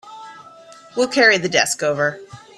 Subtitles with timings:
[0.97, 2.19] We'll carry the desk over.